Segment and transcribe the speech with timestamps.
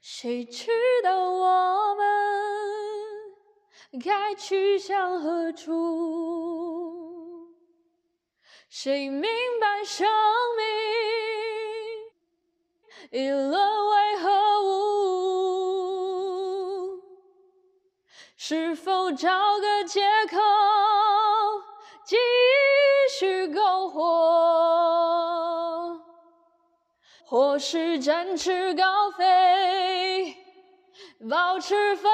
[0.00, 0.70] 谁知
[1.02, 2.04] 道我们
[4.04, 5.74] 该去向何处？
[8.68, 9.22] 谁明
[9.60, 10.06] 白生
[13.10, 14.66] 命已沦为何物？
[18.36, 20.36] 是否找个借口
[27.68, 30.36] 是展翅高飞，
[31.28, 32.08] 保持愤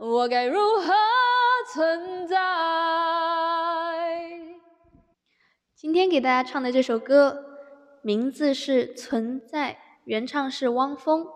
[0.00, 0.04] 怒？
[0.04, 0.92] 我该如何
[1.72, 2.36] 存在？
[5.76, 7.44] 今天给大家唱的这首歌，
[8.02, 11.28] 名字是《存在》，原唱是汪峰。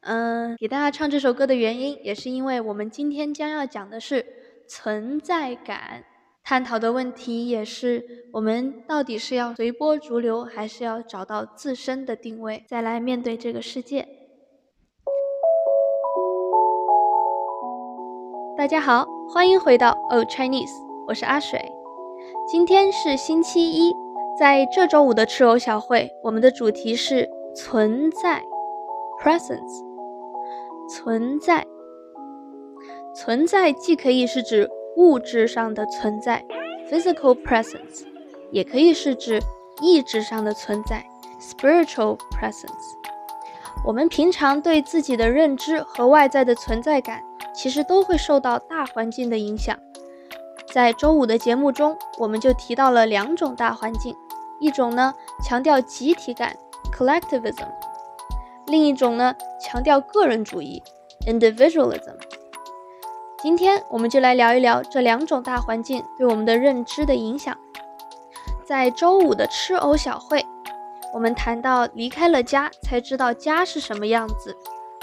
[0.00, 4.24] 嗯，给大家唱这首歌的原因，也是因为我们今天将要讲的是
[4.66, 6.06] 存在感，
[6.48, 8.02] 探讨的问题也是
[8.32, 14.08] 我们到底是要随波逐流，还是要找到自身的定位，再来面对这个世界。
[18.56, 20.72] 大家好，欢迎回到 Oh Chinese，
[21.06, 21.60] 我是阿水。
[22.50, 23.92] 今天是星期一，
[24.40, 28.42] 在这周五的赤偶小会，我们的主题是存在
[29.22, 29.84] （presence）。
[30.88, 31.66] 存在，
[33.14, 34.66] 存在既可以是指
[34.98, 36.44] 物质上的存在
[36.90, 38.04] （physical presence），
[38.50, 39.40] 也可以是指
[39.80, 41.06] 意志上的存在
[41.40, 42.96] （spiritual presence）。
[43.84, 47.22] 我们平常对自己的认知和外在的存在感，
[47.54, 49.78] 其实都会受到大环境的影响。
[50.72, 54.16] 在周五的节目中，我们就提到了两种大环境，
[54.58, 56.56] 一种呢强调集体感
[56.92, 57.68] （collectivism）。
[58.66, 60.82] 另一种呢，强调个人主义
[61.24, 62.16] （individualism）。
[63.40, 67.56] 今天我们就来聊一聊这两种大环境对我们的认知的影响。
[68.64, 70.44] 在周五的吃藕小会，
[71.14, 74.56] 我们谈到离开了家才知道家是什么样子。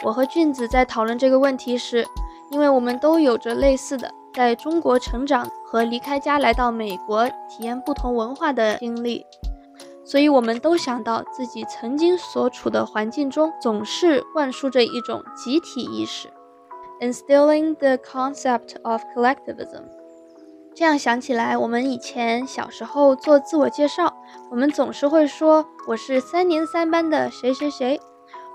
[0.04, 2.06] 我和俊子在讨论这个问题时，
[2.52, 9.26] 因为我们都有着类似的在中国成长和离开家来到美国体验不同文化的经历。
[10.04, 16.30] 所以，我们都想到自己曾经所处的环境中，总是灌输着一种集体意识
[17.00, 19.84] ，instilling the concept of collectivism。
[20.74, 24.14] 这样想起来，我们以前小时候做自我介绍，
[24.52, 28.00] 我们总是会说我是三年三班的谁谁谁，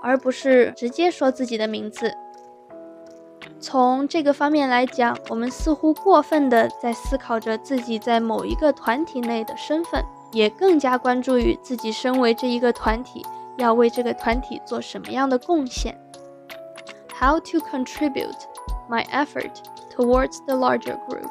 [0.01, 2.13] 而不是直接说自己的名字。
[3.59, 10.03] 从这个方面来讲，我们似乎过分的在思考着自己在某一个团体内的身份。
[10.33, 13.21] 也更加关注于自己身为这一个团体，
[13.57, 15.93] 要为这个团体做什么样的贡献。
[17.21, 18.47] How to contribute
[18.89, 19.61] my effort
[19.95, 21.29] towards the larger group？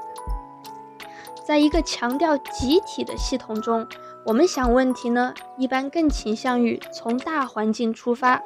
[1.44, 3.84] 在一个强调集体的系统中，
[4.24, 8.40] 我们想问题呢，一般更倾向于从大环境出发，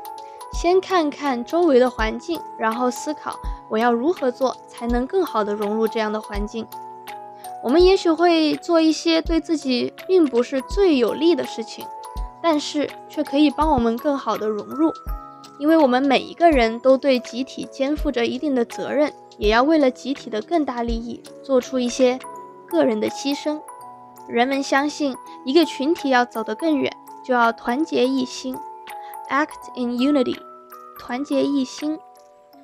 [0.55, 3.39] 先看看周围的环境，然后思考
[3.69, 6.67] 我要如何做才能更好的融入这样的环境。
[7.63, 11.87] 我们也许会做一些对自己并不是最有利的事情，
[12.41, 14.91] 但是却可以帮我们更好的融入，
[15.59, 22.19] 因为我们每一个人都对集体肩负着一定的责任，也要为了集体的更大利益做出一些
[22.67, 23.61] 个人的牺牲。
[24.29, 26.91] 人们相信，一个群体要走得更远，
[27.25, 28.57] 就要团结一心
[29.31, 30.37] ，act in unity，
[30.99, 31.99] 团结一心。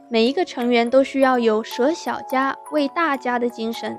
[0.09, 3.97] 每一个成员都需要有舍小家为大家的精神。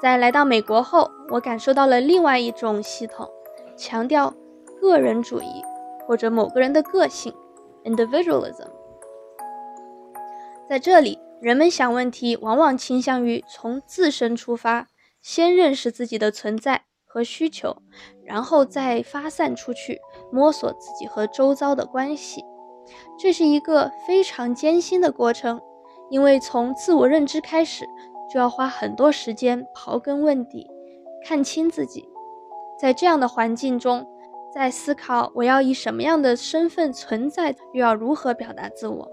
[0.00, 3.28] 在来到美国后，我感受到了另外一种系统，
[3.76, 4.32] 强调
[4.80, 5.64] 个人主义
[6.06, 7.34] 或者某个人的个性
[7.84, 8.68] （individualism）。
[10.68, 14.86] 在这里，人们想问题往往倾向于从自身出发，
[15.20, 17.76] 先认识自己的存在和需求，
[18.24, 20.00] 然后再发散出去，
[20.32, 22.44] 摸索自己和周遭的关系。
[23.18, 25.60] 这是一个非常艰辛的过程，
[26.08, 27.86] 因为从自我认知开始。
[28.32, 30.70] 就要花很多时间刨根问底，
[31.26, 32.08] 看清自己。
[32.78, 34.06] 在这样的环境中，
[34.52, 39.08] 在思考我要以什么样的身份存在，又要如何表达自我。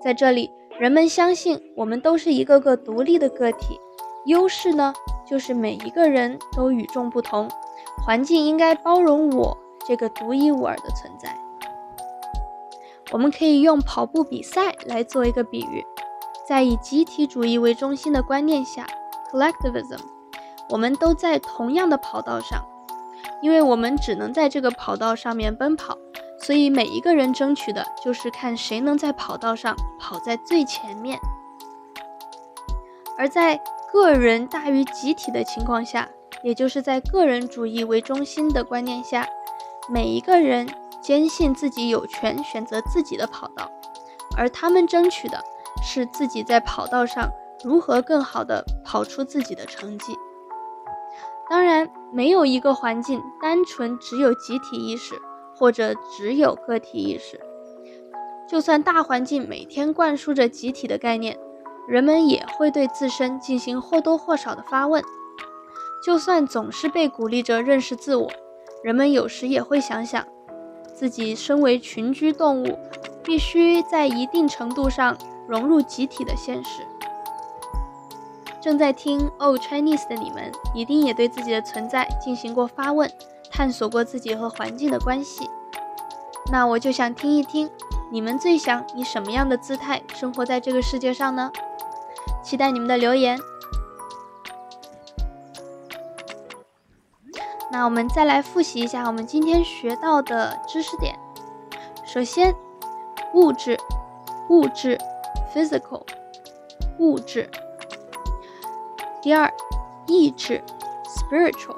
[0.00, 3.78] 在这里，人们相信我们都是一个个独立的个体，
[4.26, 4.92] 优势呢，
[5.28, 7.48] 就是每一个人都与众不同，
[8.04, 11.36] 环境应该包容我这个独一无二的存在。
[13.12, 15.84] 我们可以用跑步比赛来做一个比喻。
[16.48, 18.86] 在以集体主义为中心的观念下
[19.30, 20.00] ，collectivism，
[20.68, 22.64] 我们都在同样的跑道上，
[23.40, 25.96] 因为我们只能在这个跑道上面奔跑，
[26.38, 31.18] 所以每一个人争取的就是看谁能在跑道上跑在最前面。
[33.18, 33.60] 而在
[33.92, 36.08] 个人大于集体的情况下，
[36.42, 39.28] 也就是在个人主义为中心的观念下，
[39.88, 40.66] 每一个人
[41.00, 43.70] 坚信自己有权选择自己的跑道，
[44.36, 45.42] 而他们争取的
[45.82, 47.28] 是自己在跑道上
[47.62, 50.16] 如何更好的跑出自己的成绩。
[51.52, 55.20] 当然，没有一个环境单纯只有集体意识，
[55.54, 57.38] 或者只有个体意识。
[58.48, 61.38] 就算大环境每天灌输着集体的概念，
[61.86, 65.04] 人们也会对自身进行或多或少的发问。
[66.02, 68.30] 就算总是被鼓励着认识自我，
[68.82, 70.26] 人们有时也会想想，
[70.94, 72.78] 自己身为群居动物，
[73.22, 75.14] 必须在一定程度上
[75.46, 76.80] 融入集体的现实。
[78.62, 83.10] 正在听 Old Chinese 的你们，一定也对自己的存在进行过发问，
[83.50, 85.50] 探索过自己和环境的关系。
[86.50, 87.68] 那我就想听一听，
[88.08, 91.50] 你们最想以什么样的姿态生活在这个世界上呢？
[92.40, 93.36] 期待你们的留言。
[97.72, 101.18] 那我们再来复习一下我们今天学到的知识点。
[102.06, 102.54] 首先，
[103.34, 103.76] 物质，
[104.50, 104.96] 物质
[105.52, 106.02] ，physical，
[106.98, 107.50] 物质。
[109.21, 109.51] 第二，
[110.07, 110.63] 意志，
[111.05, 111.75] spiritual，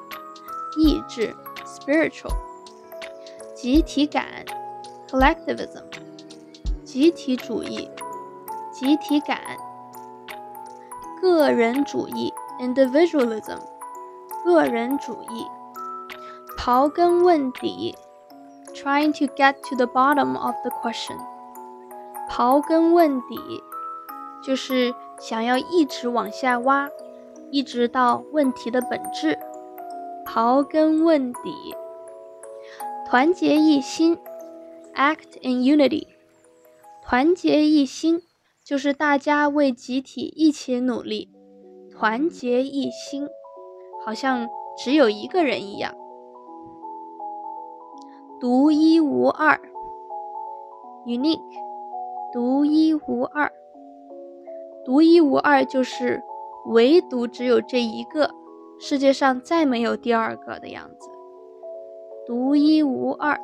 [0.78, 1.36] 意志，
[1.66, 2.34] spiritual，
[3.56, 4.26] 集体感，
[5.10, 5.84] collectivism，
[6.84, 7.90] 集体主义，
[8.72, 9.40] 集体感，
[11.22, 13.60] 个人主义，individualism，
[14.44, 15.48] 个人主义，
[16.58, 17.96] 刨根问底，
[18.74, 21.18] trying to get to the bottom of the question，
[22.30, 23.64] 刨根问底
[24.44, 26.90] 就是想要一直往下挖。
[27.55, 29.39] 一直到问题的本质，
[30.27, 31.55] 刨根问底，
[33.07, 34.19] 团结一心
[34.97, 36.09] ，act in unity。
[37.01, 38.23] 团结一心
[38.65, 41.31] 就是大家为集体一起努力。
[41.93, 43.29] 团结一心，
[44.05, 45.95] 好像只有一个人一样。
[48.41, 49.61] 独一无二
[51.07, 51.39] ，unique，
[52.33, 53.53] 独一无二，
[54.85, 56.21] 独一无二就是。
[56.67, 58.31] 唯独只有这一个，
[58.79, 61.09] 世界上再没有第二个的样子，
[62.27, 63.41] 独一无二。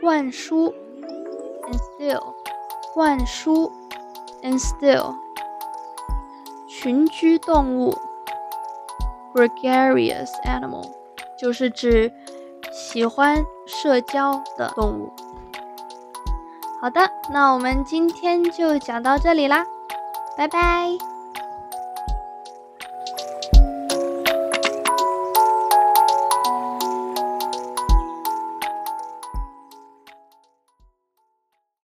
[0.00, 0.74] 灌输
[1.72, 2.34] ，instill，
[2.94, 3.72] 灌输
[4.42, 5.14] ，instill。
[6.68, 7.96] 群居动物
[9.34, 10.92] ，gregarious animal，
[11.38, 12.12] 就是指
[12.70, 15.10] 喜欢社交的动物。
[16.80, 19.66] 好的，那我们今天就讲到这里啦，
[20.36, 21.15] 拜拜。